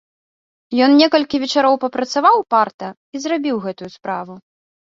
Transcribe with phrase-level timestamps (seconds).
[0.85, 4.33] Ён некалькі вечароў папрацаваў упарта і зрабіў гэтую справу.